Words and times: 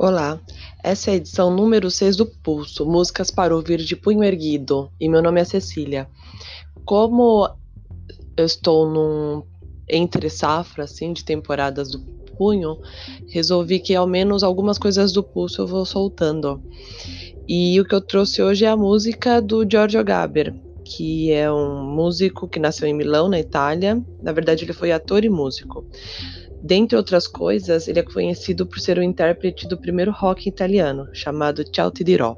Olá, 0.00 0.40
essa 0.84 1.10
é 1.10 1.14
a 1.14 1.16
edição 1.16 1.52
número 1.52 1.90
6 1.90 2.14
do 2.14 2.24
Pulso, 2.24 2.86
Músicas 2.86 3.32
para 3.32 3.52
Ouvir 3.52 3.78
de 3.78 3.96
Punho 3.96 4.22
Erguido, 4.22 4.92
e 5.00 5.08
meu 5.08 5.20
nome 5.20 5.40
é 5.40 5.44
Cecília. 5.44 6.08
Como 6.84 7.50
eu 8.36 8.44
estou 8.44 8.88
num 8.88 9.42
entre 9.88 10.30
safra, 10.30 10.84
assim, 10.84 11.12
de 11.12 11.24
temporadas 11.24 11.90
do 11.90 11.98
Punho, 12.36 12.78
resolvi 13.28 13.80
que 13.80 13.92
ao 13.92 14.06
menos 14.06 14.44
algumas 14.44 14.78
coisas 14.78 15.12
do 15.12 15.20
Pulso 15.20 15.62
eu 15.62 15.66
vou 15.66 15.84
soltando. 15.84 16.62
E 17.48 17.80
o 17.80 17.84
que 17.84 17.94
eu 17.96 18.00
trouxe 18.00 18.40
hoje 18.40 18.64
é 18.64 18.68
a 18.68 18.76
música 18.76 19.42
do 19.42 19.68
Giorgio 19.68 20.04
Gaber, 20.04 20.54
que 20.84 21.32
é 21.32 21.50
um 21.50 21.82
músico 21.82 22.46
que 22.46 22.60
nasceu 22.60 22.86
em 22.86 22.94
Milão, 22.94 23.28
na 23.28 23.40
Itália. 23.40 24.00
Na 24.22 24.30
verdade, 24.30 24.64
ele 24.64 24.72
foi 24.72 24.92
ator 24.92 25.24
e 25.24 25.28
músico. 25.28 25.84
Dentre 26.62 26.96
outras 26.96 27.26
coisas, 27.26 27.86
ele 27.86 28.00
é 28.00 28.02
conhecido 28.02 28.66
por 28.66 28.80
ser 28.80 28.98
o 28.98 29.02
intérprete 29.02 29.66
do 29.68 29.78
primeiro 29.78 30.10
rock 30.10 30.48
italiano, 30.48 31.08
chamado 31.12 31.64
Ciao 31.64 31.90
ti 31.90 32.02
dirò. 32.02 32.36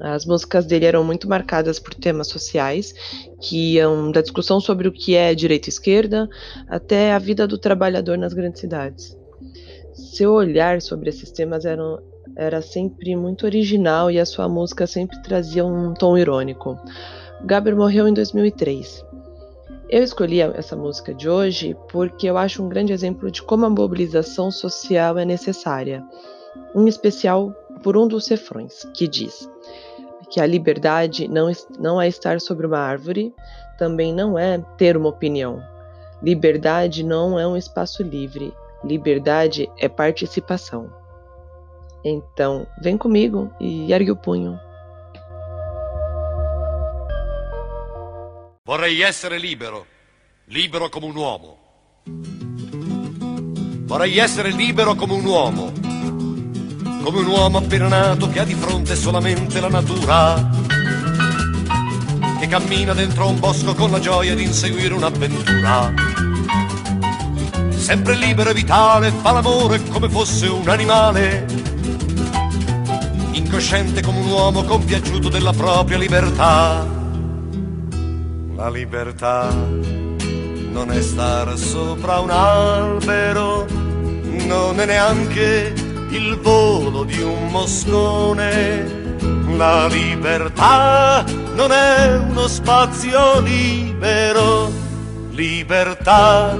As 0.00 0.24
músicas 0.24 0.64
dele 0.64 0.86
eram 0.86 1.04
muito 1.04 1.28
marcadas 1.28 1.78
por 1.78 1.92
temas 1.92 2.28
sociais, 2.28 2.94
que 3.38 3.74
iam 3.74 4.10
da 4.10 4.22
discussão 4.22 4.58
sobre 4.58 4.88
o 4.88 4.92
que 4.92 5.14
é 5.14 5.34
direita 5.34 5.68
e 5.68 5.70
esquerda 5.70 6.26
até 6.66 7.12
a 7.12 7.18
vida 7.18 7.46
do 7.46 7.58
trabalhador 7.58 8.16
nas 8.16 8.32
grandes 8.32 8.62
cidades. 8.62 9.14
Seu 9.92 10.32
olhar 10.32 10.80
sobre 10.80 11.10
esses 11.10 11.30
temas 11.30 11.66
era, 11.66 11.82
era 12.34 12.62
sempre 12.62 13.14
muito 13.14 13.44
original 13.44 14.10
e 14.10 14.18
a 14.18 14.24
sua 14.24 14.48
música 14.48 14.86
sempre 14.86 15.20
trazia 15.22 15.66
um 15.66 15.92
tom 15.92 16.16
irônico. 16.16 16.78
Gaber 17.44 17.76
morreu 17.76 18.08
em 18.08 18.14
2003. 18.14 19.04
Eu 19.92 20.04
escolhi 20.04 20.40
essa 20.40 20.76
música 20.76 21.12
de 21.12 21.28
hoje 21.28 21.76
porque 21.90 22.28
eu 22.28 22.38
acho 22.38 22.62
um 22.62 22.68
grande 22.68 22.92
exemplo 22.92 23.28
de 23.28 23.42
como 23.42 23.66
a 23.66 23.70
mobilização 23.70 24.48
social 24.48 25.18
é 25.18 25.24
necessária, 25.24 26.04
em 26.76 26.86
especial 26.86 27.52
por 27.82 27.96
um 27.96 28.06
dos 28.06 28.28
refrões, 28.28 28.88
que 28.94 29.08
diz 29.08 29.50
que 30.30 30.40
a 30.40 30.46
liberdade 30.46 31.26
não, 31.26 31.50
não 31.76 32.00
é 32.00 32.06
estar 32.06 32.40
sobre 32.40 32.68
uma 32.68 32.78
árvore, 32.78 33.34
também 33.76 34.14
não 34.14 34.38
é 34.38 34.58
ter 34.78 34.96
uma 34.96 35.08
opinião. 35.08 35.60
Liberdade 36.22 37.02
não 37.02 37.36
é 37.36 37.44
um 37.44 37.56
espaço 37.56 38.00
livre, 38.04 38.54
liberdade 38.84 39.68
é 39.76 39.88
participação. 39.88 40.88
Então, 42.04 42.64
vem 42.80 42.96
comigo 42.96 43.50
e 43.58 43.92
ergue 43.92 44.12
o 44.12 44.16
punho. 44.16 44.56
Vorrei 48.70 49.00
essere 49.00 49.36
libero, 49.38 49.84
libero 50.44 50.88
come 50.88 51.06
un 51.06 51.16
uomo. 51.16 51.58
Vorrei 53.84 54.16
essere 54.16 54.52
libero 54.52 54.94
come 54.94 55.14
un 55.14 55.24
uomo, 55.24 55.72
come 57.02 57.18
un 57.18 57.26
uomo 57.26 57.58
appena 57.58 57.88
nato 57.88 58.28
che 58.28 58.38
ha 58.38 58.44
di 58.44 58.54
fronte 58.54 58.94
solamente 58.94 59.58
la 59.58 59.70
natura, 59.70 60.48
che 62.38 62.46
cammina 62.46 62.94
dentro 62.94 63.26
un 63.26 63.40
bosco 63.40 63.74
con 63.74 63.90
la 63.90 63.98
gioia 63.98 64.36
di 64.36 64.44
inseguire 64.44 64.94
un'avventura. 64.94 65.92
Sempre 67.70 68.14
libero 68.14 68.50
e 68.50 68.54
vitale, 68.54 69.10
fa 69.10 69.32
l'amore 69.32 69.82
come 69.88 70.08
fosse 70.08 70.46
un 70.46 70.68
animale, 70.68 71.44
incosciente 73.32 74.00
come 74.00 74.20
un 74.20 74.28
uomo 74.28 74.62
compiaciuto 74.62 75.28
della 75.28 75.52
propria 75.52 75.98
libertà 75.98 76.98
la 78.60 78.68
libertà 78.68 79.48
non 79.48 80.90
è 80.90 81.00
stare 81.00 81.56
sopra 81.56 82.18
un 82.18 82.28
albero, 82.28 83.64
non 84.46 84.78
è 84.78 84.84
neanche 84.84 85.72
il 86.10 86.38
volo 86.42 87.04
di 87.04 87.22
un 87.22 87.48
moscone. 87.48 89.16
La 89.56 89.86
libertà 89.86 91.24
non 91.54 91.72
è 91.72 92.18
uno 92.18 92.46
spazio 92.48 93.40
libero, 93.40 94.70
libertà 95.30 96.54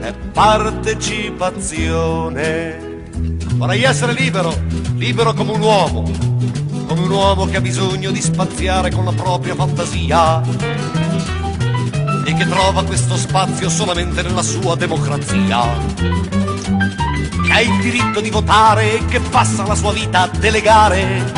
è 0.00 0.12
partecipazione. 0.32 3.04
Vorrei 3.54 3.84
essere 3.84 4.14
libero, 4.14 4.52
libero 4.96 5.32
come 5.32 5.52
un 5.52 5.60
uomo, 5.60 6.10
come 6.88 7.02
un 7.02 7.10
uomo 7.10 7.46
che 7.46 7.58
ha 7.58 7.60
bisogno 7.60 8.10
di 8.10 8.20
spaziare 8.20 8.90
con 8.90 9.04
la 9.04 9.12
propria 9.12 9.54
fantasia 9.54 10.95
e 12.26 12.34
che 12.34 12.46
trova 12.48 12.82
questo 12.82 13.16
spazio 13.16 13.68
solamente 13.68 14.20
nella 14.20 14.42
sua 14.42 14.74
democrazia. 14.74 15.62
Che 15.94 17.52
ha 17.52 17.60
il 17.60 17.78
diritto 17.80 18.20
di 18.20 18.30
votare 18.30 18.94
e 18.94 19.04
che 19.04 19.20
passa 19.20 19.64
la 19.64 19.76
sua 19.76 19.92
vita 19.92 20.22
a 20.22 20.30
delegare. 20.36 21.32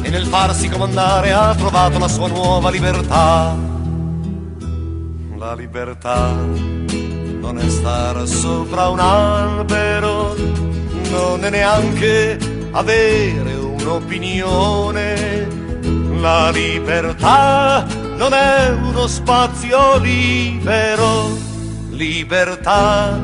E 0.00 0.08
nel 0.08 0.24
farsi 0.24 0.70
comandare 0.70 1.32
ha 1.32 1.54
trovato 1.54 1.98
la 1.98 2.08
sua 2.08 2.28
nuova 2.28 2.70
libertà. 2.70 3.54
La 5.36 5.54
libertà 5.54 6.32
non 6.32 7.58
è 7.58 7.68
stare 7.68 8.26
sopra 8.26 8.88
un 8.88 8.98
albero, 8.98 10.34
non 11.10 11.44
è 11.44 11.50
neanche 11.50 12.38
avere 12.70 13.54
un'opinione. 13.54 15.46
La 16.18 16.50
libertà 16.50 18.06
non 18.18 18.34
è 18.34 18.68
uno 18.70 19.06
spazio 19.06 19.96
libero, 19.98 21.38
libertà 21.90 23.16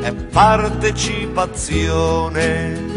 è 0.00 0.14
partecipazione. 0.14 2.88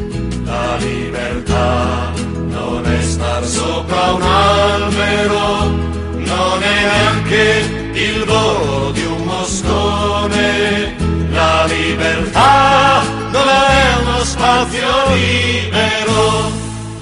La 0.45 0.77
libertà 0.77 2.13
non 2.47 2.85
è 2.85 3.01
star 3.01 3.43
sopra 3.43 4.13
un 4.13 4.21
albero, 4.21 5.65
non 5.67 6.63
è 6.63 6.81
neanche 6.81 7.89
il 7.91 8.23
volo 8.23 8.91
di 8.91 9.03
un 9.03 9.23
moscone. 9.23 10.95
La 11.29 11.65
libertà 11.65 13.03
non 13.31 13.49
è 13.49 13.97
uno 14.01 14.23
spazio 14.23 15.09
libero, 15.09 16.51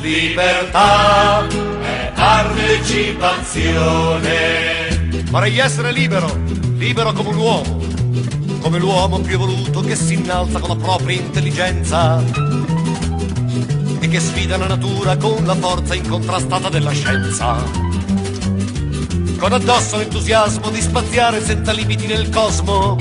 libertà 0.01 1.45
partecipazione. 3.13 5.23
Vorrei 5.29 5.57
essere 5.57 5.91
libero, 5.91 6.33
libero 6.77 7.11
come 7.13 7.29
un 7.29 7.37
uomo, 7.37 7.79
come 8.59 8.79
l'uomo 8.79 9.19
più 9.19 9.35
evoluto 9.35 9.81
che 9.81 9.95
si 9.95 10.15
innalza 10.15 10.59
con 10.59 10.69
la 10.69 10.75
propria 10.75 11.17
intelligenza 11.17 12.23
e 13.99 14.07
che 14.07 14.19
sfida 14.19 14.57
la 14.57 14.65
natura 14.67 15.17
con 15.17 15.45
la 15.45 15.55
forza 15.55 15.95
incontrastata 15.95 16.69
della 16.69 16.91
scienza. 16.91 17.63
Con 19.37 19.53
addosso 19.53 19.97
l'entusiasmo 19.97 20.69
di 20.69 20.81
spaziare 20.81 21.43
senza 21.43 21.71
limiti 21.71 22.05
nel 22.07 22.29
cosmo. 22.29 22.97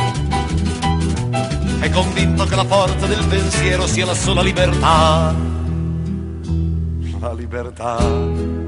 È 1.81 1.91
convinto 1.91 2.45
che 2.45 2.57
la 2.57 2.65
forza 2.65 3.07
del 3.07 3.25
pensiero 3.27 3.87
sia 3.87 4.07
la 4.07 4.15
sola 4.15 4.43
libertà. 4.43 5.35
La 7.21 7.33
libertà 7.35 8.60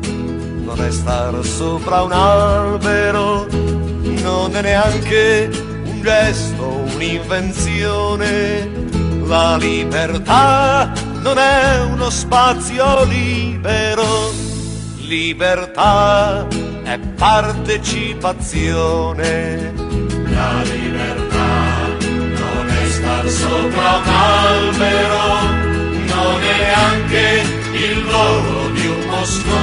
non 0.65 0.83
è 0.83 0.91
stare 0.91 1.43
sopra 1.43 2.00
un 2.03 2.12
albero, 2.12 3.47
non 3.50 4.55
è 4.55 4.62
neanche 4.62 5.50
un 5.84 6.00
gesto, 6.03 6.84
un'invenzione. 6.95 8.71
La 9.27 9.56
libertà 9.56 10.93
non 11.21 11.37
è 11.39 11.81
uno 11.81 12.09
spazio 12.11 13.05
libero, 13.05 14.31
libertà 14.99 16.47
è 16.84 16.99
partecipazione. 17.17 19.73
La 20.25 20.62
libertà 20.62 21.88
non 22.09 22.69
è 22.69 22.87
star 22.88 23.29
sopra 23.29 23.97
un 23.97 24.09
albero, 24.09 25.41
non 26.06 26.43
è 26.43 26.56
neanche 26.59 27.43
il 27.73 28.05
volo 28.05 28.70
di 28.70 28.87
un 28.87 29.05
moscone 29.09 29.62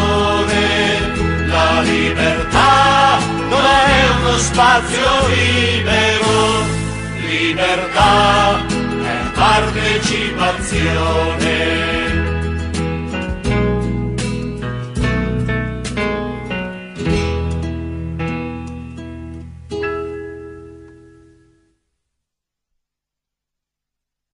spazio 4.59 5.27
libero, 5.29 6.65
libertà 7.15 8.65
è 8.67 9.31
partecipazione. 9.33 12.08